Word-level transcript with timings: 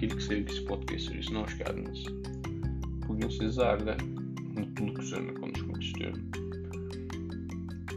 Bilgelik 0.00 0.22
Sevgisi 0.22 0.64
Podcast 0.64 1.08
serisine 1.08 1.38
hoş 1.38 1.58
geldiniz. 1.58 2.06
Bugün 3.08 3.28
sizlerle 3.28 3.96
mutluluk 4.58 4.98
üzerine 4.98 5.34
konuşmak 5.34 5.82
istiyorum. 5.82 6.22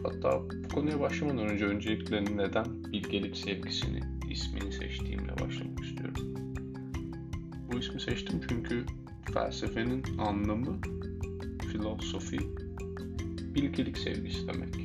Hatta 0.03 0.41
bu 0.63 0.67
konuya 0.75 0.99
başlamadan 0.99 1.47
önce 1.47 1.65
öncelikle 1.65 2.25
neden 2.25 2.65
Bilgelik 2.91 3.37
Sevgisini 3.37 3.99
ismini 4.31 4.71
seçtiğimle 4.71 5.31
başlamak 5.31 5.79
istiyorum. 5.83 6.35
Bu 7.71 7.79
ismi 7.79 8.01
seçtim 8.01 8.41
çünkü 8.49 8.85
felsefenin 9.33 10.03
anlamı, 10.17 10.81
filosofi, 11.71 12.39
bilgelik 13.55 13.97
sevgisi 13.97 14.47
demek. 14.47 14.75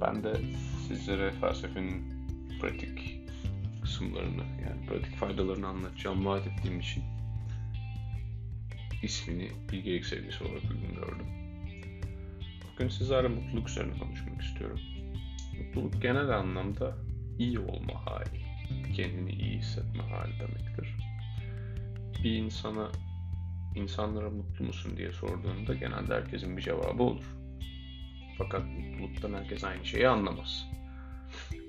Ben 0.00 0.24
de 0.24 0.34
sizlere 0.88 1.32
felsefenin 1.32 2.02
pratik 2.60 3.20
kısımlarını 3.98 4.42
yani 4.64 4.86
pratik 4.86 5.16
faydalarını 5.16 5.66
anlatacağım 5.66 6.26
vaat 6.26 6.46
ettiğim 6.46 6.80
için 6.80 7.02
ismini 9.02 9.50
bilgelik 9.72 10.06
sevgisi 10.06 10.44
olarak 10.44 10.62
uygun 10.62 10.94
gördüm. 10.94 11.26
Bugün 12.72 12.88
sizlerle 12.88 13.28
mutluluk 13.28 13.68
üzerine 13.68 13.98
konuşmak 13.98 14.42
istiyorum. 14.42 14.80
Mutluluk 15.58 16.02
genel 16.02 16.28
anlamda 16.28 16.96
iyi 17.38 17.58
olma 17.58 18.06
hali, 18.06 18.42
kendini 18.96 19.32
iyi 19.32 19.58
hissetme 19.58 20.02
hali 20.02 20.32
demektir. 20.32 20.96
Bir 22.24 22.32
insana 22.32 22.88
insanlara 23.74 24.30
mutlu 24.30 24.64
musun 24.64 24.96
diye 24.96 25.12
sorduğunda 25.12 25.74
genelde 25.74 26.14
herkesin 26.14 26.56
bir 26.56 26.62
cevabı 26.62 27.02
olur. 27.02 27.24
Fakat 28.38 28.62
mutluluktan 28.64 29.32
herkes 29.32 29.64
aynı 29.64 29.84
şeyi 29.84 30.08
anlamaz. 30.08 30.66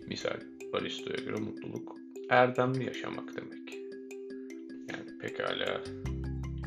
Misal 0.07 0.39
Aristo'ya 0.73 1.25
göre 1.25 1.39
mutluluk 1.39 2.08
erdemli 2.29 2.85
yaşamak 2.85 3.35
demek. 3.37 3.77
Yani 4.89 5.17
pekala 5.21 5.81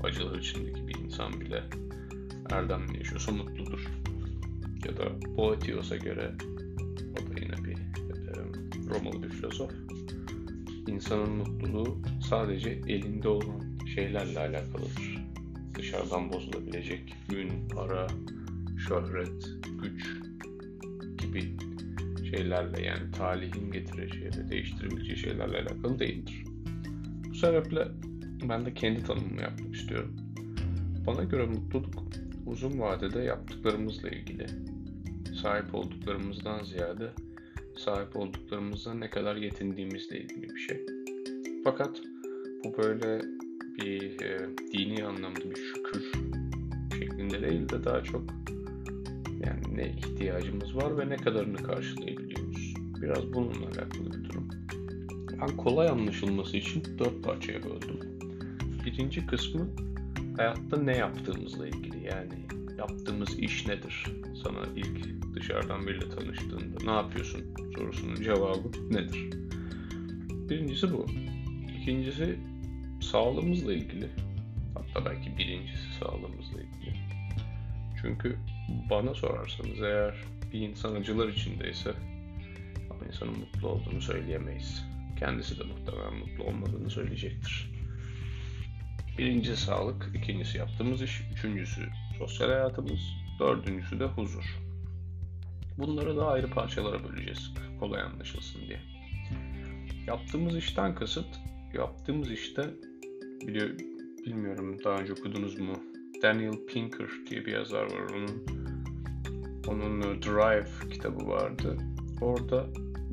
acılar 0.05 0.39
içindeki 0.39 0.89
bir 0.89 0.99
insan 0.99 1.41
bile 1.41 1.65
erdemli 2.51 2.99
yaşıyorsa 2.99 3.33
mutludur. 3.33 3.87
Ya 4.85 4.97
da 4.97 5.37
Boetios'a 5.37 5.97
göre 5.97 6.31
o 7.13 7.17
da 7.17 7.41
yine 7.41 7.65
bir 7.65 7.77
e, 7.77 8.33
Romalı 8.91 9.23
bir 9.23 9.29
filozof. 9.29 9.71
İnsanın 10.87 11.31
mutluluğu 11.31 11.99
sadece 12.29 12.71
elinde 12.71 13.29
olan 13.29 13.63
şeylerle 13.95 14.39
alakalıdır. 14.39 15.19
Dışarıdan 15.75 16.33
bozulabilecek 16.33 17.15
ün, 17.33 17.69
para, 17.69 18.07
şöhret, 18.89 19.49
güç 19.83 20.07
gibi 21.19 21.57
şeylerle 22.37 22.87
yani 22.87 23.11
talihin 23.11 23.73
getireceği 23.73 24.25
ve 24.25 24.51
değiştirebileceği 24.51 25.19
şeylerle 25.19 25.59
alakalı 25.59 25.99
değildir. 25.99 26.45
Bu 27.31 27.35
sebeple 27.35 27.89
ben 28.49 28.67
de 28.67 28.75
kendi 28.75 29.05
tanımımı 29.05 29.41
yapmak 29.41 29.75
istiyorum. 29.75 30.17
Bana 31.07 31.25
göre 31.25 31.47
mutluluk 31.47 32.03
uzun 32.47 32.81
vadede 32.81 33.21
yaptıklarımızla 33.21 34.09
ilgili. 34.09 34.47
Sahip 35.43 35.75
olduklarımızdan 35.75 36.65
ziyade 36.65 37.11
sahip 37.77 38.17
olduklarımızla 38.17 38.95
ne 38.95 39.11
kadar 39.11 39.37
yetindiğimizle 39.37 40.21
ilgili 40.21 40.43
bir 40.43 40.61
şey. 40.61 40.87
Fakat 41.65 42.01
bu 42.65 42.77
böyle 42.83 43.21
bir 43.79 44.21
e, 44.21 44.49
dini 44.73 45.05
anlamda 45.05 45.51
bir 45.51 45.57
şükür 45.57 46.13
şeklinde 46.99 47.43
değil 47.43 47.69
de 47.69 47.85
daha 47.85 48.03
çok 48.03 48.23
ne 49.77 49.89
ihtiyacımız 49.89 50.77
var 50.77 50.99
ve 50.99 51.09
ne 51.09 51.17
kadarını 51.17 51.57
karşılayabiliyoruz. 51.57 52.75
Biraz 53.03 53.33
bununla 53.33 53.67
alakalı 53.67 54.13
bir 54.13 54.25
durum. 54.25 54.49
Ben 55.41 55.57
kolay 55.57 55.89
anlaşılması 55.89 56.57
için 56.57 56.99
dört 56.99 57.25
parçaya 57.25 57.63
böldüm. 57.63 58.01
Birinci 58.87 59.27
kısmı 59.27 59.69
hayatta 60.37 60.83
ne 60.83 60.97
yaptığımızla 60.97 61.69
ilgili. 61.69 62.07
Yani 62.07 62.47
yaptığımız 62.79 63.39
iş 63.39 63.67
nedir? 63.67 64.07
Sana 64.45 64.67
ilk 64.77 65.35
dışarıdan 65.35 65.87
biriyle 65.87 66.09
tanıştığında 66.09 66.85
ne 66.85 66.91
yapıyorsun 66.91 67.43
sorusunun 67.77 68.15
cevabı 68.15 68.69
nedir? 68.91 69.31
Birincisi 70.51 70.93
bu. 70.93 71.07
İkincisi 71.81 72.39
sağlığımızla 73.01 73.73
ilgili. 73.73 74.09
Hatta 74.75 75.11
belki 75.11 75.39
birincisi 75.39 75.99
sağlığımızla 76.01 76.61
ilgili. 76.61 76.97
Çünkü 78.03 78.37
bana 78.69 79.15
sorarsanız 79.15 79.83
eğer 79.83 80.15
bir 80.53 80.61
insan 80.61 80.95
acılar 80.95 81.29
içindeyse 81.29 81.95
ama 82.91 83.07
insanın 83.07 83.39
mutlu 83.39 83.69
olduğunu 83.69 84.03
söyleyemeyiz. 84.03 84.85
Kendisi 85.19 85.59
de 85.59 85.65
muhtemelen 85.65 86.15
mutlu 86.15 86.45
olmadığını 86.45 86.91
söyleyecektir. 86.91 87.71
Birincisi 89.19 89.63
sağlık, 89.63 90.11
ikincisi 90.15 90.59
yaptığımız 90.59 91.03
iş, 91.03 91.23
üçüncüsü 91.33 91.89
sosyal 92.19 92.49
hayatımız, 92.49 93.01
dördüncüsü 93.39 94.01
de 94.01 94.05
huzur. 94.05 94.59
Bunları 95.79 96.17
da 96.17 96.27
ayrı 96.27 96.51
parçalara 96.51 97.05
böleceğiz 97.05 97.55
kolay 97.81 98.03
anlaşılsın 98.03 98.61
diye. 98.61 98.81
Yaptığımız 100.07 100.57
işten 100.57 100.95
kasıt, 100.95 101.27
yaptığımız 101.75 102.31
işte 102.31 102.71
biliyor, 103.47 103.71
bilmiyorum 104.27 104.79
daha 104.85 104.99
önce 104.99 105.13
okudunuz 105.13 105.59
mu? 105.59 105.92
Daniel 106.23 106.67
Pinker 106.67 107.09
diye 107.31 107.47
bir 107.47 107.53
yazar 107.53 107.83
var 107.83 108.01
onun. 108.11 108.43
Onun 109.69 110.23
Drive 110.23 110.91
kitabı 110.91 111.27
vardı. 111.27 111.79
Orada 112.21 112.67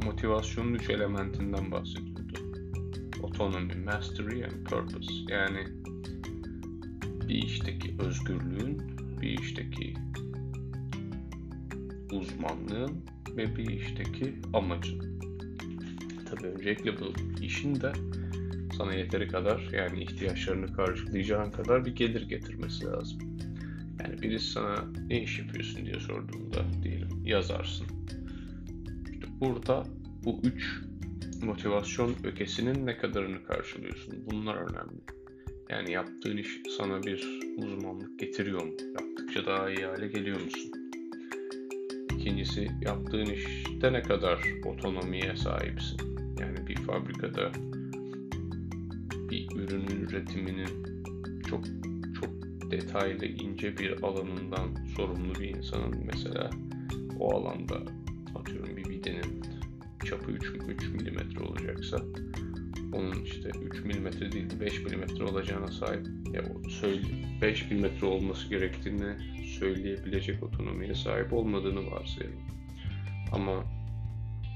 motivasyonun 0.05 0.73
üç 0.73 0.89
elementinden 0.89 1.71
bahsediyordu. 1.71 2.39
Autonomy, 3.23 3.73
Mastery 3.85 4.43
and 4.45 4.65
Purpose. 4.65 5.13
Yani 5.27 5.67
bir 7.27 7.43
işteki 7.43 7.95
özgürlüğün, 7.99 8.81
bir 9.21 9.39
işteki 9.39 9.93
uzmanlığın 12.11 13.05
ve 13.37 13.55
bir 13.55 13.69
işteki 13.69 14.35
amacın. 14.53 15.19
Tabii 16.29 16.47
öncelikle 16.47 16.99
bu 16.99 17.13
işin 17.43 17.81
de 17.81 17.91
sana 18.79 18.93
yeteri 18.93 19.27
kadar 19.27 19.69
yani 19.73 20.03
ihtiyaçlarını 20.03 20.73
karşılayacağın 20.73 21.51
kadar 21.51 21.85
bir 21.85 21.95
gelir 21.95 22.29
getirmesi 22.29 22.85
lazım. 22.85 23.19
Yani 23.99 24.21
birisi 24.21 24.51
sana 24.51 24.85
ne 25.07 25.23
iş 25.23 25.39
yapıyorsun 25.39 25.85
diye 25.85 25.99
sorduğunda 25.99 26.65
diyelim 26.83 27.09
yazarsın. 27.25 27.87
İşte 29.11 29.27
burada 29.39 29.83
bu 30.25 30.39
üç 30.43 30.81
motivasyon 31.41 32.15
ökesinin 32.23 32.85
ne 32.85 32.97
kadarını 32.97 33.43
karşılıyorsun? 33.43 34.13
Bunlar 34.31 34.55
önemli. 34.55 35.01
Yani 35.69 35.91
yaptığın 35.91 36.37
iş 36.37 36.61
sana 36.77 37.03
bir 37.03 37.41
uzmanlık 37.57 38.19
getiriyor 38.19 38.63
mu? 38.63 38.71
Yaptıkça 38.99 39.45
daha 39.45 39.69
iyi 39.69 39.85
hale 39.85 40.07
geliyor 40.07 40.41
musun? 40.41 40.71
İkincisi 42.19 42.67
yaptığın 42.81 43.25
işte 43.25 43.93
ne 43.93 44.01
kadar 44.01 44.39
otonomiye 44.65 45.35
sahipsin? 45.35 45.97
Yani 46.39 46.67
bir 46.67 46.75
fabrikada 46.75 47.51
bir 49.29 49.51
ürünün 49.55 50.07
üretiminin 50.07 50.69
çok 51.49 51.65
çok 52.21 52.29
detaylı 52.71 53.25
ince 53.25 53.77
bir 53.77 54.03
alanından 54.03 54.85
sorumlu 54.95 55.35
bir 55.39 55.49
insanın 55.49 56.05
mesela 56.05 56.49
o 57.19 57.35
alanda 57.35 57.75
atıyorum 58.35 58.77
bir 58.77 58.89
videnin 58.89 59.43
çapı 60.05 60.31
3, 60.31 60.53
3 60.67 60.87
mm 60.87 61.43
olacaksa 61.47 62.01
onun 62.93 63.23
işte 63.23 63.49
3 63.49 63.83
mm 63.85 64.31
değil 64.31 64.59
5 64.59 64.79
mm 64.79 65.25
olacağına 65.25 65.67
sahip 65.67 66.07
ya 66.33 66.43
söyle 66.69 67.07
5 67.41 67.71
mm 67.71 68.07
olması 68.07 68.49
gerektiğini 68.49 69.15
söyleyebilecek 69.59 70.43
otonomiye 70.43 70.95
sahip 70.95 71.33
olmadığını 71.33 71.91
varsayalım. 71.91 72.39
Ama 73.31 73.63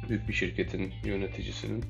büyük 0.09 0.27
bir 0.27 0.33
şirketin 0.33 0.93
yöneticisinin 1.05 1.83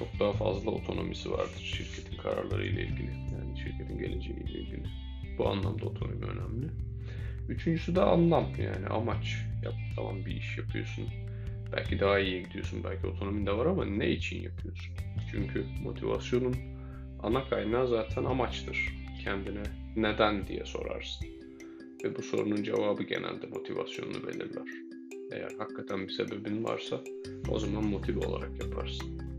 çok 0.00 0.20
daha 0.20 0.32
fazla 0.32 0.70
otonomisi 0.70 1.30
vardır 1.30 1.72
şirketin 1.76 2.16
kararları 2.16 2.66
ile 2.66 2.82
ilgili. 2.82 3.10
Yani 3.10 3.58
şirketin 3.58 3.98
geleceği 3.98 4.36
ile 4.36 4.58
ilgili. 4.58 4.82
Bu 5.38 5.48
anlamda 5.48 5.84
otonomi 5.84 6.24
önemli. 6.24 6.66
Üçüncüsü 7.48 7.94
de 7.94 8.00
anlam 8.00 8.46
yani 8.58 8.86
amaç. 8.86 9.36
Yap, 9.64 9.74
tamam 9.96 10.24
bir 10.26 10.36
iş 10.36 10.58
yapıyorsun. 10.58 11.04
Belki 11.72 12.00
daha 12.00 12.18
iyi 12.18 12.42
gidiyorsun. 12.42 12.84
Belki 12.84 13.06
otonomin 13.06 13.46
de 13.46 13.52
var 13.52 13.66
ama 13.66 13.84
ne 13.84 14.10
için 14.10 14.42
yapıyorsun? 14.42 14.94
Çünkü 15.30 15.64
motivasyonun 15.82 16.56
ana 17.22 17.44
kaynağı 17.44 17.88
zaten 17.88 18.24
amaçtır. 18.24 18.94
Kendine 19.24 19.62
neden 19.96 20.46
diye 20.46 20.64
sorarsın. 20.64 21.28
Ve 22.04 22.16
bu 22.16 22.22
sorunun 22.22 22.62
cevabı 22.62 23.02
genelde 23.02 23.46
motivasyonunu 23.46 24.26
belirler. 24.26 24.68
Eğer 25.32 25.52
hakikaten 25.58 26.08
bir 26.08 26.12
sebebin 26.12 26.64
varsa 26.64 27.00
o 27.48 27.58
zaman 27.58 27.84
motive 27.84 28.26
olarak 28.26 28.62
yaparsın. 28.64 29.29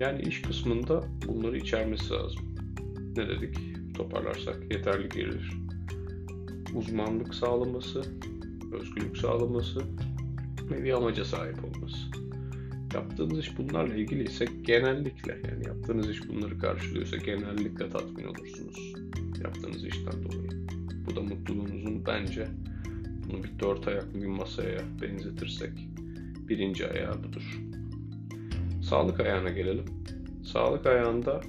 Yani 0.00 0.22
iş 0.22 0.42
kısmında 0.42 1.04
bunları 1.28 1.58
içermesi 1.58 2.12
lazım. 2.12 2.42
Ne 3.16 3.28
dedik? 3.28 3.58
Toparlarsak 3.94 4.72
yeterli 4.72 5.08
gelir. 5.08 5.52
Uzmanlık 6.74 7.34
sağlaması, 7.34 8.02
özgürlük 8.72 9.16
sağlaması 9.16 9.80
ve 10.70 10.84
bir 10.84 10.92
amaca 10.92 11.24
sahip 11.24 11.64
olması. 11.64 11.98
yaptığınız 12.94 13.38
iş 13.38 13.58
bunlarla 13.58 13.94
ilgili 13.94 14.24
ise 14.24 14.44
genellikle 14.62 15.38
yani 15.50 15.66
yaptığınız 15.66 16.10
iş 16.10 16.28
bunları 16.28 16.58
karşılıyorsa 16.58 17.16
genellikle 17.16 17.90
tatmin 17.90 18.24
olursunuz 18.24 18.94
yaptığınız 19.44 19.84
işten 19.84 20.12
dolayı. 20.12 20.50
Bu 21.06 21.16
da 21.16 21.20
mutluluğunuzun 21.20 22.06
bence 22.06 22.48
bunu 23.28 23.44
bir 23.44 23.58
dört 23.60 23.88
ayaklı 23.88 24.22
bir 24.22 24.26
masaya 24.26 24.80
benzetirsek 25.02 25.72
birinci 26.48 26.88
ayağı 26.88 27.24
budur. 27.24 27.67
Sağlık 28.90 29.20
ayağına 29.20 29.50
gelelim. 29.50 29.84
Sağlık 30.44 30.86
ayağında 30.86 31.40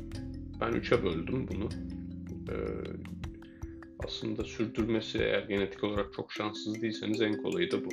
ben 0.62 0.72
üçe 0.72 1.04
böldüm 1.04 1.48
bunu. 1.48 1.70
Ee, 2.50 2.56
aslında 4.06 4.44
sürdürmesi 4.44 5.18
eğer 5.18 5.44
genetik 5.44 5.84
olarak 5.84 6.14
çok 6.14 6.32
şanssız 6.32 6.82
değilseniz 6.82 7.22
en 7.22 7.44
kolayı 7.44 7.72
da 7.72 7.78
bu. 7.86 7.90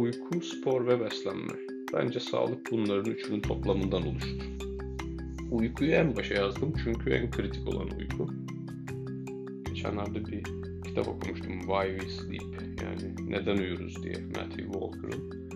Uyku, 0.00 0.40
spor 0.40 0.86
ve 0.86 1.00
beslenme. 1.00 1.52
Bence 1.92 2.20
sağlık 2.20 2.72
bunların 2.72 3.12
üçünün 3.12 3.40
toplamından 3.40 4.06
oluşur. 4.06 4.40
Uykuyu 5.50 5.90
en 5.90 6.16
başa 6.16 6.34
yazdım 6.34 6.72
çünkü 6.84 7.10
en 7.10 7.30
kritik 7.30 7.68
olan 7.68 7.90
uyku. 7.98 8.30
Geçenlerde 9.64 10.26
bir 10.26 10.42
kitap 10.84 11.08
okumuştum 11.08 11.60
Why 11.60 11.98
We 11.98 12.08
Sleep 12.08 12.82
yani 12.82 13.30
neden 13.30 13.56
uyuruz 13.56 14.02
diye 14.02 14.14
Matthew 14.14 14.64
Walker'ın. 14.72 15.50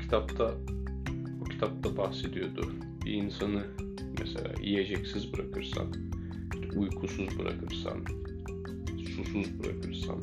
Kitapta 0.00 0.54
kitapta 1.54 1.96
bahsediyordu. 1.96 2.72
Bir 3.04 3.12
insanı 3.12 3.64
mesela 4.18 4.50
yiyeceksiz 4.62 5.32
bırakırsan, 5.32 5.94
uykusuz 6.76 7.38
bırakırsan, 7.38 8.04
susuz 9.16 9.62
bırakırsan 9.62 10.22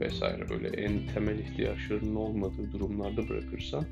vesaire 0.00 0.48
böyle 0.48 0.68
en 0.68 1.06
temel 1.14 1.38
ihtiyaçlarının 1.38 2.14
olmadığı 2.14 2.72
durumlarda 2.72 3.28
bırakırsan 3.28 3.84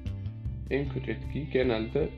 en 0.70 0.88
kötü 0.88 1.10
etkiyi 1.10 1.50
genelde 1.50 2.08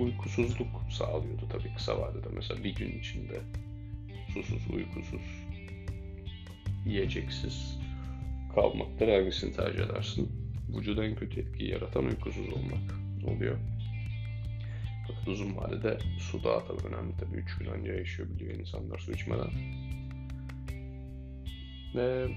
uykusuzluk 0.00 0.68
sağlıyordu 0.90 1.48
tabii 1.52 1.74
kısa 1.76 2.00
vadede. 2.00 2.28
Mesela 2.34 2.64
bir 2.64 2.74
gün 2.74 2.98
içinde 2.98 3.40
susuz, 4.34 4.70
uykusuz, 4.74 5.46
yiyeceksiz 6.86 7.78
kalmakta 8.54 9.06
hangisini 9.06 9.52
tercih 9.52 9.84
edersin? 9.84 10.32
Vücuda 10.76 11.04
en 11.04 11.16
kötü 11.16 11.40
etkiyi 11.40 11.70
yaratan 11.70 12.04
uykusuz 12.04 12.48
olmak 12.48 13.05
oluyor. 13.24 13.56
Fakat 15.08 15.28
uzun 15.28 15.56
vadede 15.56 15.98
su 16.18 16.44
daha 16.44 16.64
tabii 16.64 16.94
önemli 16.94 17.16
tabii. 17.20 17.36
3 17.36 17.58
gün 17.58 17.66
önce 17.66 17.92
yaşayabiliyor 17.92 18.54
insanlar 18.54 18.98
su 18.98 19.12
içmeden. 19.12 19.50
Ve 21.94 22.28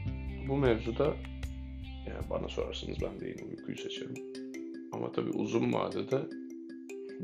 bu 0.47 0.57
mevzuda 0.57 1.05
yani 2.07 2.29
bana 2.29 2.47
sorarsanız 2.47 2.97
ben 3.01 3.19
de 3.19 3.27
yine 3.27 3.41
uykuyu 3.51 3.77
seçerim. 3.77 4.13
Ama 4.91 5.11
tabii 5.11 5.29
uzun 5.29 5.73
vadede 5.73 6.19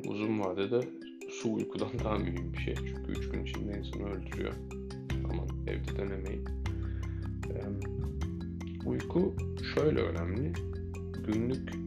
uzun 0.08 0.40
vadede 0.40 0.80
su 1.30 1.54
uykudan 1.54 1.90
daha 2.04 2.18
mühim 2.18 2.54
bir 2.54 2.58
şey. 2.58 2.76
Çünkü 2.76 3.12
3 3.12 3.30
gün 3.30 3.44
içinde 3.44 3.78
insanı 3.78 4.10
öldürüyor. 4.10 4.54
Aman 5.32 5.48
evde 5.68 5.98
denemeyin. 5.98 6.46
Ee, 7.50 7.62
uyku 8.86 9.36
şöyle 9.76 10.00
önemli. 10.00 10.54
Günlük 11.28 11.85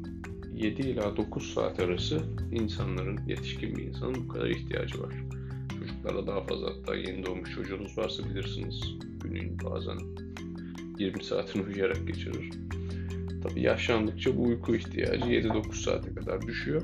7 0.59 0.83
ila 0.83 1.17
9 1.17 1.55
saat 1.55 1.81
arası 1.81 2.21
insanların, 2.53 3.21
yetişkin 3.27 3.77
bir 3.77 3.83
insanın 3.83 4.15
bu 4.15 4.29
kadar 4.29 4.47
ihtiyacı 4.47 5.03
var. 5.03 5.15
Çocuklara 5.79 6.27
daha 6.27 6.41
fazla 6.41 6.67
hatta 6.67 6.95
yeni 6.95 7.27
doğmuş 7.27 7.55
çocuğunuz 7.55 7.99
varsa 7.99 8.25
bilirsiniz. 8.25 8.81
Günün 9.25 9.59
bazen 9.65 9.99
20 10.99 11.25
saatini 11.25 11.63
uyuyarak 11.63 12.07
geçirir. 12.07 12.51
Tabii 13.43 13.63
yaşlandıkça 13.63 14.37
bu 14.37 14.43
uyku 14.43 14.77
ihtiyacı 14.77 15.27
7-9 15.27 15.73
saate 15.73 16.15
kadar 16.15 16.43
düşüyor. 16.43 16.83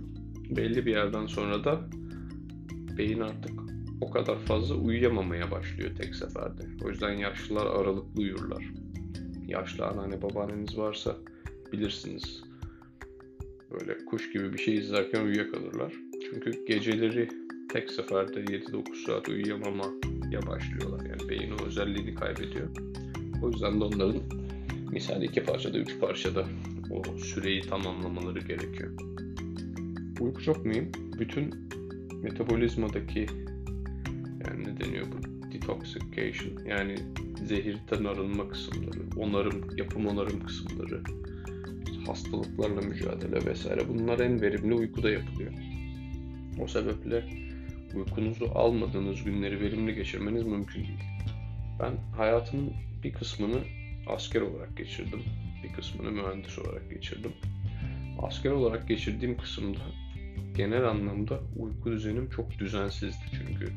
Belli 0.50 0.86
bir 0.86 0.92
yerden 0.92 1.26
sonra 1.26 1.64
da 1.64 1.80
beyin 2.98 3.20
artık 3.20 3.60
o 4.00 4.10
kadar 4.10 4.38
fazla 4.38 4.74
uyuyamamaya 4.74 5.50
başlıyor 5.50 5.90
tek 5.96 6.14
seferde. 6.14 6.62
O 6.84 6.88
yüzden 6.88 7.12
yaşlılar 7.12 7.66
aralıklı 7.66 8.20
uyurlar. 8.22 8.64
Yaşlı 9.46 9.86
anneanne 9.86 10.22
babaanneniz 10.22 10.78
varsa 10.78 11.16
bilirsiniz. 11.72 12.53
Böyle 13.80 14.04
kuş 14.04 14.32
gibi 14.32 14.52
bir 14.52 14.58
şey 14.58 14.74
izlerken 14.74 15.24
uyuyakalırlar. 15.24 15.92
Çünkü 16.30 16.64
geceleri 16.66 17.28
tek 17.68 17.90
seferde 17.90 18.40
7-9 18.40 19.06
saat 19.06 19.28
uyuyamamaya 19.28 20.46
başlıyorlar. 20.46 21.06
Yani 21.06 21.28
beyin 21.28 21.50
o 21.50 21.66
özelliğini 21.66 22.14
kaybediyor. 22.14 22.68
O 23.42 23.50
yüzden 23.50 23.80
de 23.80 23.84
onların 23.84 24.22
misal 24.92 25.22
iki 25.22 25.42
parçada, 25.42 25.78
üç 25.78 26.00
parçada 26.00 26.46
o 26.90 27.18
süreyi 27.18 27.60
tamamlamaları 27.60 28.38
gerekiyor. 28.38 28.90
Uyku 30.20 30.42
çok 30.42 30.66
mühim. 30.66 30.92
Bütün 31.18 31.54
metabolizmadaki 32.22 33.26
yani 34.46 34.64
ne 34.64 34.80
deniyor 34.80 35.06
bu? 35.06 35.52
Detoxification 35.52 36.66
yani 36.66 36.96
zehirden 37.46 38.04
arınma 38.04 38.48
kısımları, 38.48 39.00
onarım, 39.16 39.76
yapım 39.76 40.06
onarım 40.06 40.40
kısımları, 40.46 41.00
hastalıklarla 42.06 42.80
mücadele 42.80 43.46
vesaire 43.46 43.88
bunlar 43.88 44.18
en 44.18 44.42
verimli 44.42 44.74
uykuda 44.74 45.10
yapılıyor. 45.10 45.52
O 46.60 46.66
sebeple 46.66 47.24
uykunuzu 47.94 48.46
almadığınız 48.54 49.24
günleri 49.24 49.60
verimli 49.60 49.94
geçirmeniz 49.94 50.42
mümkün 50.42 50.80
değil. 50.80 51.04
Ben 51.80 52.16
hayatımın 52.16 52.72
bir 53.02 53.12
kısmını 53.12 53.58
asker 54.06 54.40
olarak 54.40 54.76
geçirdim. 54.76 55.22
Bir 55.64 55.72
kısmını 55.72 56.10
mühendis 56.10 56.58
olarak 56.58 56.90
geçirdim. 56.90 57.32
Asker 58.22 58.50
olarak 58.50 58.88
geçirdiğim 58.88 59.36
kısımda 59.36 59.78
genel 60.56 60.84
anlamda 60.84 61.40
uyku 61.56 61.90
düzenim 61.92 62.30
çok 62.30 62.58
düzensizdi 62.58 63.24
çünkü 63.30 63.72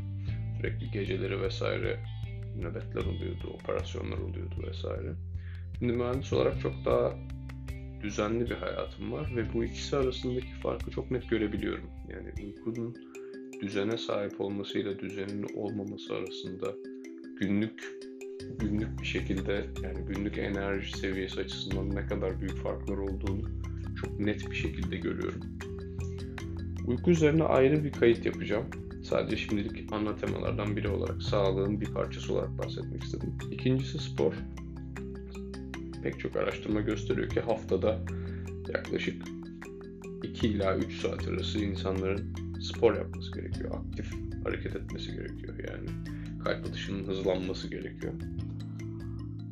sürekli 0.57 0.91
geceleri 0.91 1.41
vesaire 1.41 1.99
nöbetler 2.59 3.01
oluyordu, 3.01 3.57
operasyonlar 3.63 4.17
oluyordu 4.17 4.55
vesaire. 4.67 5.13
Şimdi 5.79 5.93
mühendis 5.93 6.33
olarak 6.33 6.61
çok 6.61 6.73
daha 6.85 7.13
düzenli 8.01 8.49
bir 8.49 8.55
hayatım 8.55 9.11
var 9.11 9.31
ve 9.35 9.53
bu 9.53 9.63
ikisi 9.63 9.97
arasındaki 9.97 10.53
farkı 10.63 10.91
çok 10.91 11.11
net 11.11 11.29
görebiliyorum. 11.29 11.89
Yani 12.09 12.31
uykunun 12.45 12.95
düzene 13.61 13.97
sahip 13.97 14.41
olmasıyla 14.41 14.99
düzenin 14.99 15.47
olmaması 15.55 16.15
arasında 16.15 16.73
günlük 17.39 17.97
günlük 18.59 19.01
bir 19.01 19.05
şekilde 19.05 19.65
yani 19.83 20.05
günlük 20.07 20.37
enerji 20.37 20.97
seviyesi 20.97 21.39
açısından 21.39 21.95
ne 21.95 22.05
kadar 22.05 22.41
büyük 22.41 22.57
farklar 22.57 22.97
olduğunu 22.97 23.41
çok 24.01 24.19
net 24.19 24.51
bir 24.51 24.55
şekilde 24.55 24.97
görüyorum. 24.97 25.41
Uyku 26.87 27.11
üzerine 27.11 27.43
ayrı 27.43 27.83
bir 27.83 27.91
kayıt 27.91 28.25
yapacağım. 28.25 28.65
Sadece 29.03 29.37
şimdilik 29.37 29.93
ana 29.93 30.15
temalardan 30.15 30.75
biri 30.75 30.89
olarak 30.89 31.23
sağlığın 31.23 31.81
bir 31.81 31.85
parçası 31.93 32.33
olarak 32.33 32.57
bahsetmek 32.57 33.03
istedim. 33.03 33.33
İkincisi 33.51 33.99
spor. 33.99 34.33
Pek 36.03 36.19
çok 36.19 36.35
araştırma 36.35 36.81
gösteriyor 36.81 37.29
ki 37.29 37.39
haftada 37.39 37.99
yaklaşık 38.73 39.23
2 40.23 40.47
ila 40.47 40.77
3 40.77 41.01
saat 41.01 41.27
arası 41.27 41.59
insanların 41.59 42.33
spor 42.61 42.95
yapması 42.95 43.31
gerekiyor. 43.31 43.71
Aktif 43.73 44.13
hareket 44.43 44.75
etmesi 44.75 45.11
gerekiyor. 45.11 45.53
Yani 45.57 45.89
kalp 46.43 46.65
atışının 46.65 47.07
hızlanması 47.07 47.67
gerekiyor. 47.67 48.13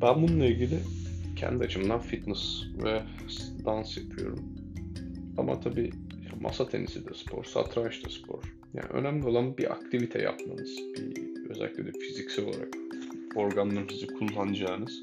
Ben 0.00 0.22
bununla 0.22 0.46
ilgili 0.46 0.78
kendi 1.36 1.64
açımdan 1.64 2.00
fitness 2.00 2.62
ve 2.84 3.02
dans 3.64 3.96
yapıyorum. 3.96 4.44
Ama 5.38 5.60
tabii 5.60 5.90
masa 6.40 6.68
tenisi 6.68 7.06
de 7.06 7.14
spor, 7.14 7.44
satranç 7.44 8.04
da 8.04 8.10
spor. 8.10 8.42
Yani 8.74 8.86
önemli 8.90 9.26
olan 9.26 9.58
bir 9.58 9.72
aktivite 9.72 10.22
yapmanız. 10.22 10.76
Bir, 10.96 11.50
özellikle 11.50 11.86
de 11.86 11.92
fiziksel 11.92 12.44
olarak 12.44 12.74
organlarınızı 13.34 14.06
kullanacağınız 14.06 15.02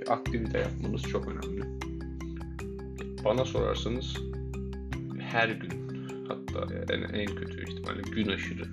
bir 0.00 0.12
aktivite 0.12 0.58
yapmanız 0.58 1.02
çok 1.02 1.28
önemli. 1.28 1.64
Bana 3.24 3.44
sorarsanız 3.44 4.16
her 5.18 5.48
gün 5.48 5.70
hatta 6.28 6.74
en, 6.92 7.02
en 7.02 7.26
kötü 7.26 7.62
ihtimalle 7.62 8.02
gün 8.02 8.28
aşırı 8.28 8.64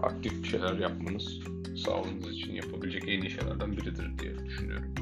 aktif 0.00 0.50
şeyler 0.50 0.78
yapmanız 0.78 1.40
sağlığınız 1.84 2.32
için 2.32 2.52
yapabilecek 2.52 3.02
en 3.08 3.22
iyi 3.22 3.30
şeylerden 3.30 3.72
biridir 3.72 4.18
diye 4.18 4.46
düşünüyorum. 4.46 4.94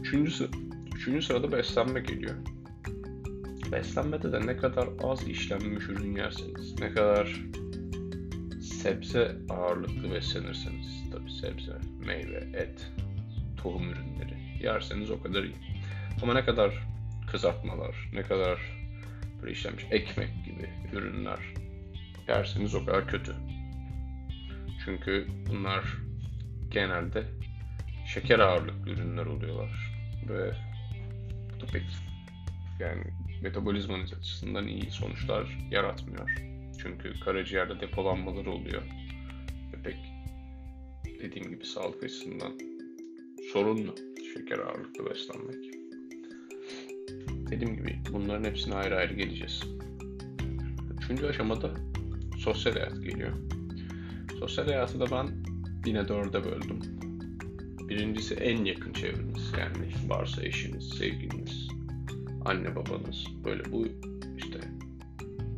Üçüncü, 0.00 0.48
üçüncü 0.94 1.22
sırada 1.22 1.52
beslenme 1.52 2.00
geliyor. 2.00 2.34
Beslenmede 3.72 4.32
de 4.32 4.46
ne 4.46 4.56
kadar 4.56 4.88
az 5.02 5.28
işlenmiş 5.28 5.88
ürün 5.88 6.16
yerseniz, 6.16 6.80
ne 6.80 6.92
kadar 6.92 7.44
sebze 8.60 9.36
ağırlıklı 9.48 10.14
beslenirseniz, 10.14 11.10
tabi 11.12 11.30
sebze, 11.32 11.72
meyve, 12.06 12.48
et, 12.54 12.92
tohum 13.56 13.82
ürünleri 13.82 14.45
yerseniz 14.62 15.10
o 15.10 15.22
kadar 15.22 15.42
iyi. 15.42 15.56
Ama 16.22 16.34
ne 16.34 16.44
kadar 16.44 16.74
kızartmalar, 17.30 18.10
ne 18.12 18.22
kadar 18.22 18.60
böyle 19.42 19.52
işlenmiş 19.52 19.84
ekmek 19.90 20.44
gibi 20.44 20.70
ürünler 20.92 21.38
yerseniz 22.28 22.74
o 22.74 22.84
kadar 22.84 23.08
kötü. 23.08 23.34
Çünkü 24.84 25.26
bunlar 25.50 25.84
genelde 26.70 27.24
şeker 28.06 28.38
ağırlıklı 28.38 28.90
ürünler 28.90 29.26
oluyorlar. 29.26 29.70
Ve 30.28 30.52
bu 31.54 31.60
da 31.60 31.66
pek 31.72 31.82
yani 32.80 33.04
metabolizmanız 33.42 34.14
açısından 34.14 34.66
iyi 34.66 34.90
sonuçlar 34.90 35.58
yaratmıyor. 35.70 36.30
Çünkü 36.82 37.20
karaciğerde 37.20 37.80
depolanmaları 37.80 38.50
oluyor. 38.50 38.82
Ve 39.72 39.82
pek 39.82 39.96
dediğim 41.20 41.50
gibi 41.50 41.64
sağlık 41.64 42.04
açısından 42.04 42.52
sorunlu 43.52 43.94
şeker 44.34 44.58
ağırlıklı 44.58 45.10
beslenmek. 45.10 45.74
Dediğim 47.50 47.76
gibi 47.76 47.98
bunların 48.12 48.44
hepsine 48.44 48.74
ayrı 48.74 48.96
ayrı 48.96 49.14
geleceğiz. 49.14 49.62
Üçüncü 50.98 51.26
aşamada 51.26 51.74
sosyal 52.38 52.72
hayat 52.72 53.02
geliyor. 53.02 53.32
Sosyal 54.38 54.64
hayatı 54.64 55.00
da 55.00 55.10
ben 55.10 55.28
yine 55.86 56.08
dörde 56.08 56.44
böldüm. 56.44 56.80
Birincisi 57.88 58.34
en 58.34 58.64
yakın 58.64 58.92
çevreniz 58.92 59.52
yani 59.58 59.92
varsa 60.08 60.42
eşiniz, 60.42 60.88
sevgiliniz, 60.88 61.68
anne 62.44 62.76
babanız 62.76 63.26
böyle 63.44 63.72
bu 63.72 63.86
işte 64.36 64.60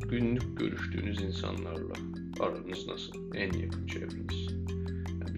günlük 0.08 0.58
görüştüğünüz 0.58 1.22
insanlarla 1.22 1.94
aranız 2.40 2.86
nasıl? 2.86 3.34
En 3.34 3.52
yakın 3.52 3.86
çevreniz. 3.86 4.47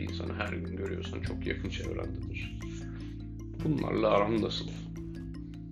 Bir 0.00 0.08
insanı 0.08 0.34
her 0.34 0.52
gün 0.52 0.76
görüyorsan 0.76 1.20
çok 1.20 1.46
yakın 1.46 1.68
çevrendedir. 1.68 2.58
Bunlarla 3.64 4.08
aran 4.08 4.42
nasıl? 4.42 4.68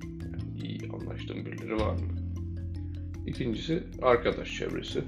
Yani 0.05 0.63
iyi 0.63 0.91
anlaştığın 0.93 1.47
birileri 1.47 1.77
var 1.77 1.93
mı? 1.93 2.09
İkincisi 3.27 3.83
arkadaş 4.03 4.59
çevresi. 4.59 5.03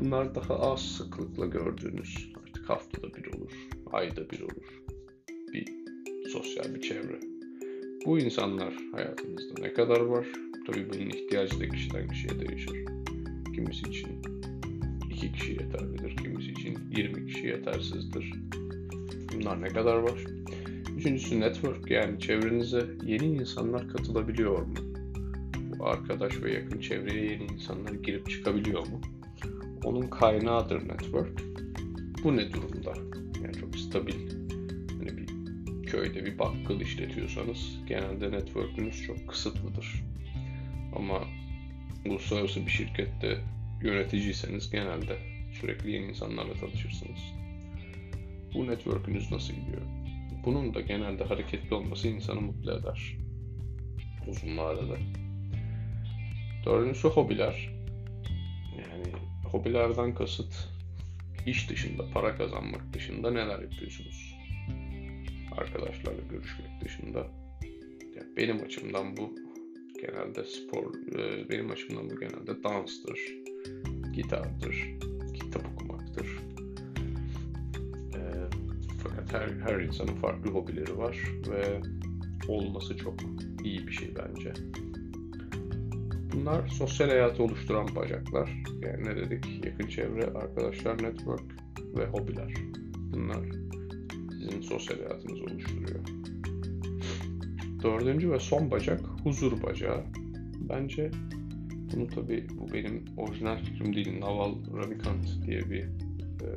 Bunlar 0.00 0.34
daha 0.34 0.58
az 0.60 0.80
sıklıkla 0.80 1.46
gördüğünüz 1.46 2.32
artık 2.42 2.70
haftada 2.70 3.14
bir 3.14 3.26
olur, 3.34 3.52
ayda 3.92 4.30
bir 4.30 4.40
olur. 4.40 4.82
Bir 5.52 5.66
sosyal 6.28 6.74
bir 6.74 6.80
çevre. 6.80 7.20
Bu 8.06 8.18
insanlar 8.18 8.74
hayatınızda 8.92 9.60
ne 9.60 9.72
kadar 9.72 10.00
var? 10.00 10.26
Tabii 10.66 10.90
bunun 10.90 11.10
ihtiyacı 11.10 11.60
da 11.60 11.68
kişiden 11.68 12.08
kişiye 12.08 12.40
değişir. 12.40 12.84
Kimisi 13.54 13.88
için 13.88 14.22
iki 15.10 15.32
kişi 15.32 15.52
yeterlidir, 15.52 16.13
20 16.96 17.26
kişi 17.26 17.46
yetersizdir. 17.46 18.32
Bunlar 19.34 19.62
ne 19.62 19.68
kadar 19.68 19.96
var? 19.96 20.24
Üçüncüsü 20.96 21.40
network 21.40 21.90
yani 21.90 22.20
çevrenize 22.20 22.86
yeni 23.06 23.24
insanlar 23.24 23.88
katılabiliyor 23.88 24.58
mu? 24.58 24.74
Bu 25.78 25.86
arkadaş 25.86 26.42
ve 26.42 26.52
yakın 26.52 26.80
çevreye 26.80 27.24
yeni 27.24 27.44
insanlar 27.44 27.92
girip 27.92 28.30
çıkabiliyor 28.30 28.86
mu? 28.86 29.00
Onun 29.84 30.08
kaynağıdır 30.08 30.88
network. 30.88 31.42
Bu 32.24 32.36
ne 32.36 32.52
durumda? 32.52 32.92
Yani 33.42 33.54
çok 33.60 33.76
stabil. 33.76 34.30
Hani 34.98 35.18
bir 35.18 35.86
köyde 35.86 36.26
bir 36.26 36.38
bakkal 36.38 36.80
işletiyorsanız 36.80 37.80
genelde 37.86 38.30
network'ünüz 38.30 39.02
çok 39.02 39.28
kısıtlıdır. 39.28 40.04
Ama 40.96 41.24
uluslararası 42.06 42.66
bir 42.66 42.70
şirkette 42.70 43.38
yöneticiyseniz 43.82 44.70
genelde 44.70 45.33
sürekli 45.60 45.90
yeni 45.90 46.06
insanlarla 46.06 46.54
tanışırsınız. 46.54 47.18
Bu 48.54 48.66
network'ünüz 48.66 49.32
nasıl 49.32 49.54
gidiyor? 49.54 49.82
Bunun 50.44 50.74
da 50.74 50.80
genelde 50.80 51.24
hareketli 51.24 51.74
olması 51.74 52.08
insanı 52.08 52.40
mutlu 52.40 52.72
eder. 52.72 53.16
Uzun 54.28 54.58
vadede. 54.58 54.98
Dördüncüsü 56.66 57.08
hobiler. 57.08 57.70
Yani 58.78 59.12
hobilerden 59.52 60.14
kasıt 60.14 60.68
iş 61.46 61.70
dışında, 61.70 62.10
para 62.10 62.36
kazanmak 62.36 62.92
dışında 62.92 63.30
neler 63.30 63.62
yapıyorsunuz? 63.62 64.36
Arkadaşlarla 65.52 66.22
görüşmek 66.30 66.80
dışında. 66.84 67.26
Yani 68.16 68.36
benim 68.36 68.62
açımdan 68.62 69.16
bu 69.16 69.34
genelde 70.00 70.44
spor, 70.44 70.94
e, 71.18 71.48
benim 71.48 71.70
açımdan 71.70 72.10
bu 72.10 72.20
genelde 72.20 72.64
danstır, 72.64 73.20
gitardır, 74.12 74.94
her, 79.34 79.48
her 79.72 79.80
insanın 79.80 80.14
farklı 80.14 80.50
hobileri 80.50 80.98
var 80.98 81.18
ve 81.50 81.80
olması 82.48 82.96
çok 82.96 83.14
iyi 83.64 83.86
bir 83.86 83.92
şey 83.92 84.08
bence. 84.16 84.52
Bunlar 86.32 86.68
sosyal 86.68 87.08
hayatı 87.08 87.42
oluşturan 87.42 87.88
bacaklar. 87.96 88.62
Yani 88.82 89.04
ne 89.04 89.16
dedik? 89.16 89.64
Yakın 89.64 89.86
çevre, 89.86 90.24
arkadaşlar, 90.24 91.02
network 91.02 91.44
ve 91.96 92.06
hobiler. 92.06 92.54
Bunlar 93.12 93.40
sizin 94.30 94.60
sosyal 94.60 94.96
hayatınızı 94.96 95.44
oluşturuyor. 95.44 96.00
Dördüncü 97.82 98.30
ve 98.30 98.38
son 98.38 98.70
bacak 98.70 99.00
huzur 99.24 99.62
bacağı. 99.62 100.04
Bence 100.68 101.10
bunu 101.92 102.06
tabi 102.06 102.46
bu 102.58 102.72
benim 102.72 103.04
orijinal 103.16 103.58
fikrim 103.64 103.94
değil. 103.94 104.20
Naval 104.20 104.54
Ravikant 104.76 105.46
diye 105.46 105.60
bir 105.70 105.82
e, 105.82 106.48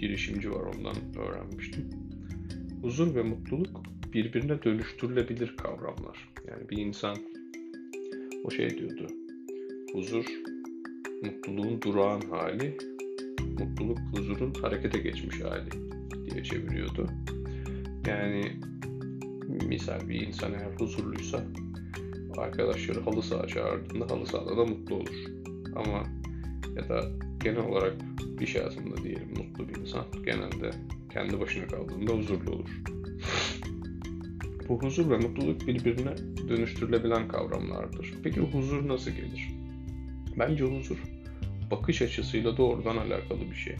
girişimci 0.00 0.50
var 0.50 0.60
ondan 0.60 0.96
öğrenmiştim. 1.18 2.01
Huzur 2.82 3.14
ve 3.14 3.22
mutluluk 3.22 3.82
birbirine 4.12 4.62
dönüştürülebilir 4.62 5.56
kavramlar. 5.56 6.28
Yani 6.48 6.68
bir 6.70 6.76
insan 6.76 7.16
o 8.44 8.50
şey 8.50 8.70
diyordu. 8.70 9.06
Huzur 9.92 10.24
mutluluğun 11.22 11.82
durağan 11.82 12.20
hali, 12.20 12.76
mutluluk 13.58 13.98
huzurun 14.12 14.54
harekete 14.54 14.98
geçmiş 14.98 15.40
hali 15.40 15.70
diye 16.30 16.44
çeviriyordu. 16.44 17.06
Yani 18.06 18.52
misal 19.68 20.08
bir 20.08 20.26
insan 20.26 20.52
eğer 20.52 20.72
huzurluysa 20.78 21.44
arkadaşları 22.36 23.00
halı 23.00 23.22
saha 23.22 23.46
çağırdığında 23.46 24.10
halı 24.10 24.26
sahada 24.26 24.56
da 24.56 24.64
mutlu 24.64 24.94
olur. 24.94 25.24
Ama 25.76 26.02
ya 26.76 26.88
da 26.88 27.10
genel 27.44 27.66
olarak 27.66 27.96
iş 28.40 28.54
hayatında 28.54 28.96
diyelim 28.96 29.28
mutlu 29.36 29.68
bir 29.68 29.76
insan 29.76 30.04
genelde 30.24 30.70
kendi 31.12 31.40
başına 31.40 31.66
kaldığında 31.66 32.12
huzurlu 32.12 32.50
olur. 32.50 32.82
Bu 34.68 34.82
huzur 34.82 35.10
ve 35.10 35.16
mutluluk 35.16 35.66
birbirine 35.66 36.16
dönüştürülebilen 36.48 37.28
kavramlardır. 37.28 38.14
Peki 38.24 38.40
huzur 38.40 38.88
nasıl 38.88 39.10
gelir? 39.10 39.48
Bence 40.38 40.64
huzur 40.64 40.98
bakış 41.70 42.02
açısıyla 42.02 42.56
doğrudan 42.56 42.96
alakalı 42.96 43.40
bir 43.50 43.56
şey. 43.56 43.76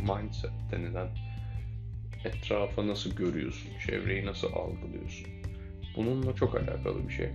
Mindset 0.00 0.50
denilen 0.72 1.08
etrafa 2.24 2.86
nasıl 2.86 3.16
görüyorsun, 3.16 3.70
çevreyi 3.86 4.26
nasıl 4.26 4.52
algılıyorsun. 4.52 5.26
Bununla 5.96 6.34
çok 6.34 6.54
alakalı 6.54 7.08
bir 7.08 7.12
şey. 7.12 7.28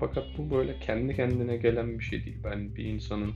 Fakat 0.00 0.24
bu 0.38 0.56
böyle 0.56 0.78
kendi 0.80 1.16
kendine 1.16 1.56
gelen 1.56 1.98
bir 1.98 2.04
şey 2.04 2.24
değil. 2.24 2.36
Ben 2.44 2.76
bir 2.76 2.84
insanın 2.84 3.32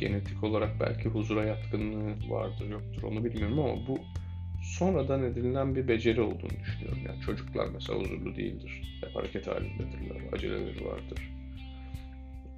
genetik 0.00 0.44
olarak 0.44 0.80
belki 0.80 1.08
huzura 1.08 1.44
yatkınlığı 1.44 2.30
vardır 2.30 2.70
yoktur 2.70 3.02
onu 3.02 3.24
bilmiyorum 3.24 3.58
ama 3.58 3.86
bu 3.86 3.98
sonradan 4.78 5.22
edinilen 5.22 5.74
bir 5.74 5.88
beceri 5.88 6.20
olduğunu 6.20 6.60
düşünüyorum. 6.64 6.98
Yani 7.06 7.20
çocuklar 7.20 7.68
mesela 7.74 7.98
huzurlu 7.98 8.36
değildir. 8.36 9.00
Hep 9.04 9.16
hareket 9.16 9.46
halindedirler, 9.46 10.32
aceleleri 10.32 10.84
vardır. 10.84 11.32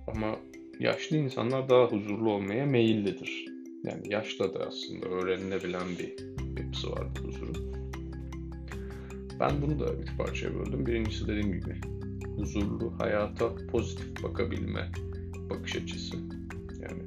Ama 0.07 0.37
yaşlı 0.81 1.17
insanlar 1.17 1.69
daha 1.69 1.85
huzurlu 1.85 2.33
olmaya 2.33 2.67
meyillidir. 2.67 3.47
Yani 3.85 4.13
yaşta 4.13 4.55
da 4.55 4.67
aslında 4.67 5.07
öğrenilebilen 5.07 5.89
bir 5.99 6.15
yapısı 6.63 6.93
var 6.93 7.07
bu 7.17 7.29
huzurun. 7.29 7.75
Ben 9.41 9.63
bunu 9.63 9.81
da 9.81 9.95
üç 9.95 10.17
parçaya 10.17 10.55
böldüm. 10.55 10.87
Birincisi 10.87 11.29
dediğim 11.29 11.53
gibi 11.53 11.75
huzurlu, 12.37 12.95
hayata 12.99 13.55
pozitif 13.55 14.23
bakabilme 14.23 14.89
bakış 15.51 15.77
açısı. 15.77 16.17
Yani 16.83 17.03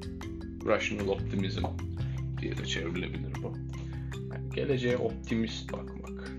rational 0.66 1.08
optimism 1.08 1.64
diye 2.40 2.58
de 2.58 2.64
çevrilebilir 2.64 3.32
bu. 3.42 3.71
Yani 4.34 4.50
geleceğe 4.54 4.96
optimist 4.96 5.72
bakmak, 5.72 6.32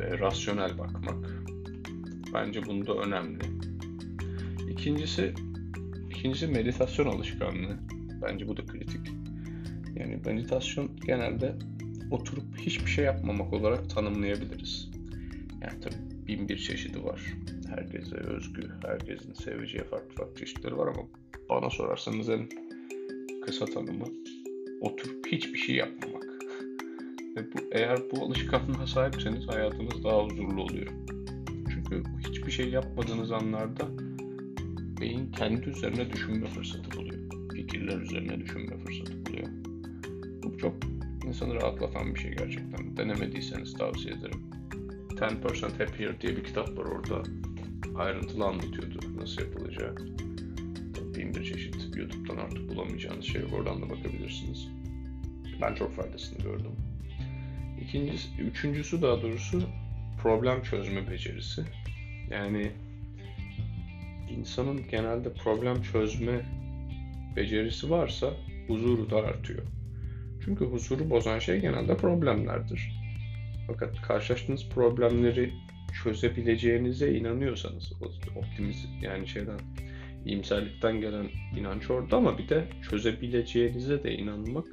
ve 0.00 0.18
rasyonel 0.18 0.78
bakmak. 0.78 1.42
Bence 2.34 2.66
bunda 2.66 2.94
önemli. 2.94 3.42
İkincisi, 4.70 5.34
ikincisi 6.10 6.46
meditasyon 6.46 7.06
alışkanlığı. 7.06 7.76
Bence 8.22 8.48
bu 8.48 8.56
da 8.56 8.66
kritik. 8.66 9.00
Yani 9.96 10.20
meditasyon 10.26 10.96
genelde 11.06 11.54
oturup 12.10 12.58
hiçbir 12.58 12.90
şey 12.90 13.04
yapmamak 13.04 13.52
olarak 13.52 13.90
tanımlayabiliriz. 13.90 14.90
Yani 15.62 15.80
tabii 15.80 16.26
bin 16.28 16.48
bir 16.48 16.58
çeşidi 16.58 17.04
var. 17.04 17.20
Herkese 17.68 18.16
özgü, 18.16 18.70
herkesin 18.82 19.32
seveceği 19.32 19.84
farklı 19.84 20.14
farklı 20.14 20.40
çeşitleri 20.40 20.76
var 20.76 20.86
ama 20.86 21.02
bana 21.48 21.70
sorarsanız 21.70 22.28
en 22.28 22.48
kısa 23.46 23.64
tanımı 23.64 24.06
oturup 24.80 25.26
hiçbir 25.26 25.58
şey 25.58 25.76
yapmamak. 25.76 26.29
Bu, 27.42 27.58
eğer 27.72 27.98
bu 28.10 28.24
alışkanlığa 28.24 28.86
sahipseniz 28.86 29.48
hayatınız 29.48 30.04
daha 30.04 30.24
huzurlu 30.24 30.62
oluyor. 30.62 30.92
Çünkü 31.74 32.02
hiçbir 32.28 32.50
şey 32.50 32.68
yapmadığınız 32.68 33.32
anlarda 33.32 33.88
beyin 35.00 35.32
kendi 35.32 35.68
üzerine 35.68 36.12
düşünme 36.12 36.46
fırsatı 36.46 36.98
buluyor. 36.98 37.20
Fikirler 37.54 38.00
üzerine 38.00 38.40
düşünme 38.40 38.78
fırsatı 38.78 39.26
buluyor. 39.26 39.46
Bu 40.42 40.58
çok 40.58 40.74
insanı 41.26 41.54
rahatlatan 41.54 42.14
bir 42.14 42.20
şey 42.20 42.30
gerçekten. 42.30 42.96
Denemediyseniz 42.96 43.74
tavsiye 43.74 44.14
ederim. 44.14 44.40
10% 45.10 45.78
Happier 45.78 46.20
diye 46.20 46.36
bir 46.36 46.44
kitap 46.44 46.78
var 46.78 46.84
orada. 46.84 47.22
ayrıntılı 47.96 48.44
anlatıyordu 48.44 48.98
nasıl 49.16 49.42
yapılacağı. 49.42 49.96
Bin 51.16 51.34
bir 51.34 51.44
çeşit 51.44 51.96
YouTube'dan 51.96 52.36
artık 52.36 52.68
bulamayacağınız 52.68 53.24
şey. 53.24 53.42
Oradan 53.54 53.82
da 53.82 53.90
bakabilirsiniz. 53.90 54.68
Ben 55.62 55.74
çok 55.74 55.92
faydasını 55.92 56.38
gördüm. 56.38 56.72
İkincisi, 57.90 58.28
üçüncüsü 58.40 59.02
daha 59.02 59.22
doğrusu 59.22 59.62
problem 60.22 60.62
çözme 60.62 61.10
becerisi. 61.10 61.64
Yani 62.30 62.70
insanın 64.30 64.88
genelde 64.90 65.32
problem 65.32 65.82
çözme 65.82 66.40
becerisi 67.36 67.90
varsa 67.90 68.30
huzuru 68.66 69.10
da 69.10 69.16
artıyor. 69.16 69.62
Çünkü 70.44 70.64
huzuru 70.64 71.10
bozan 71.10 71.38
şey 71.38 71.60
genelde 71.60 71.96
problemlerdir. 71.96 72.92
Fakat 73.66 74.02
karşılaştığınız 74.02 74.68
problemleri 74.68 75.52
çözebileceğinize 76.02 77.14
inanıyorsanız, 77.14 77.92
optimiz 78.36 78.86
yani 79.02 79.28
şeyden 79.28 79.58
iyimserlikten 80.26 81.00
gelen 81.00 81.28
inanç 81.58 81.90
orada 81.90 82.16
ama 82.16 82.38
bir 82.38 82.48
de 82.48 82.64
çözebileceğinize 82.90 84.04
de 84.04 84.12
inanmak 84.12 84.66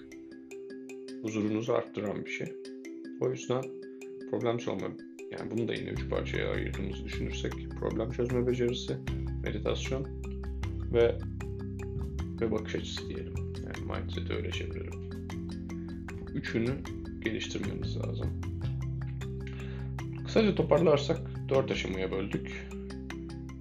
huzurunuzu 1.22 1.74
arttıran 1.74 2.26
bir 2.26 2.32
şey. 2.32 2.77
O 3.22 3.30
yüzden 3.30 3.64
problem 4.32 4.58
çözme, 4.58 4.98
yani 5.32 5.52
bunu 5.52 5.68
da 5.68 5.74
yine 5.74 5.90
üç 5.90 6.10
parçaya 6.10 6.52
ayırdığımızı 6.52 7.06
düşünürsek 7.06 7.54
problem 7.80 8.12
çözme 8.12 8.48
becerisi, 8.48 8.98
meditasyon 9.44 10.08
ve 10.94 11.18
ve 12.42 12.52
bakış 12.52 12.76
açısı 12.76 13.10
diyelim. 13.10 13.34
Yani 13.38 13.92
mindset'i 13.92 14.34
öyle 14.34 14.52
çevirelim. 14.52 15.10
Bu 16.22 16.32
üçünü 16.32 16.76
geliştirmeniz 17.26 17.98
lazım. 17.98 18.30
Kısaca 20.26 20.56
toparlarsak 20.56 21.20
dört 21.50 21.72
aşamaya 21.72 22.12
böldük. 22.12 22.70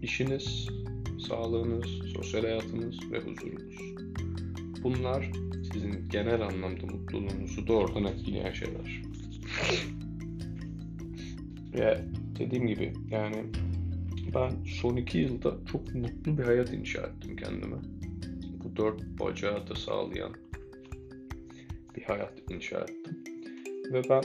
İşiniz, 0.03 0.69
sağlığınız, 1.29 1.87
sosyal 2.17 2.43
hayatınız 2.43 3.13
ve 3.13 3.19
huzurunuz. 3.19 3.95
Bunlar 4.83 5.31
sizin 5.73 6.09
genel 6.09 6.41
anlamda 6.41 6.87
mutluluğunuzu 6.87 7.67
doğrudan 7.67 8.05
etkileyen 8.05 8.53
şeyler. 8.53 9.03
Ve 11.75 12.05
dediğim 12.39 12.67
gibi 12.67 12.93
yani 13.11 13.45
ben 14.35 14.51
son 14.81 14.97
iki 14.97 15.19
yılda 15.19 15.55
çok 15.73 15.95
mutlu 15.95 16.39
bir 16.39 16.43
hayat 16.43 16.73
inşa 16.73 17.01
ettim 17.01 17.37
kendime. 17.37 17.77
Bu 18.65 18.77
dört 18.77 19.03
bacağı 19.21 19.69
da 19.69 19.75
sağlayan 19.75 20.33
bir 21.97 22.03
hayat 22.03 22.33
inşa 22.51 22.81
ettim. 22.81 23.19
Ve 23.93 24.03
ben 24.11 24.23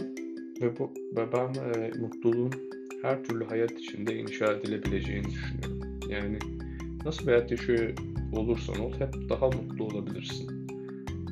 ve 0.62 0.80
bu 0.80 0.94
ve 1.16 1.32
ben 1.34 1.54
e, 1.54 1.92
mutluluğun 2.00 2.54
her 3.02 3.24
türlü 3.24 3.46
hayat 3.46 3.72
içinde 3.72 4.16
inşa 4.16 4.54
edilebileceğini 4.54 5.28
düşünüyorum. 5.28 5.82
Yani 6.10 6.40
nasıl 7.06 7.28
bir 7.28 7.32
hayat 7.32 7.52
yaşıyor 7.52 7.94
olursan 8.34 8.80
ol 8.80 8.94
hep 8.94 9.30
daha 9.30 9.46
mutlu 9.46 9.86
olabilirsin. 9.86 10.68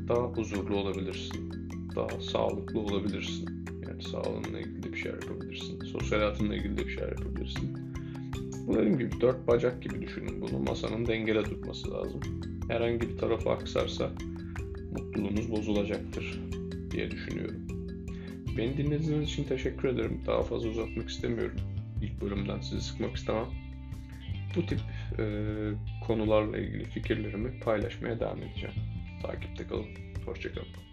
Daha 0.07 0.21
huzurlu 0.21 0.75
olabilirsin. 0.75 1.51
Daha 1.95 2.21
sağlıklı 2.21 2.79
olabilirsin. 2.79 3.65
Sağlığınla 4.01 4.59
ilgili 4.59 4.93
bir 4.93 4.97
şeyler 4.97 5.21
yapabilirsin. 5.21 5.79
Sosyal 5.79 6.19
hayatınla 6.19 6.55
ilgili 6.55 6.77
de 6.77 6.87
bir 6.87 6.91
şeyler 6.91 7.09
yapabilirsin. 7.09 7.77
Bu 8.67 8.75
dediğim 8.75 8.97
gibi 8.97 9.21
dört 9.21 9.47
bacak 9.47 9.83
gibi 9.83 10.01
düşünün 10.01 10.41
bunu. 10.41 10.59
Masanın 10.59 11.05
dengede 11.05 11.43
tutması 11.43 11.91
lazım. 11.91 12.21
Herhangi 12.69 13.01
bir 13.01 13.17
tarafı 13.17 13.49
aksarsa 13.49 14.09
mutluluğunuz 14.91 15.51
bozulacaktır 15.51 16.41
diye 16.91 17.11
düşünüyorum. 17.11 17.61
Beni 18.57 18.77
dinlediğiniz 18.77 19.29
için 19.29 19.43
teşekkür 19.43 19.87
ederim. 19.87 20.21
Daha 20.27 20.43
fazla 20.43 20.69
uzatmak 20.69 21.09
istemiyorum. 21.09 21.57
İlk 22.01 22.21
bölümden 22.21 22.61
sizi 22.61 22.81
sıkmak 22.81 23.15
istemem. 23.15 23.47
Bu 24.55 24.65
tip 24.65 24.79
e, 25.19 25.23
konularla 26.07 26.57
ilgili 26.57 26.83
fikirlerimi 26.83 27.59
paylaşmaya 27.59 28.19
devam 28.19 28.43
edeceğim. 28.43 28.75
Takipte 29.23 29.67
kalın. 29.67 29.87
Hoşçakalın. 30.25 30.88